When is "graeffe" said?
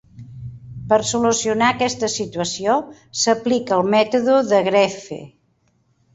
4.71-5.21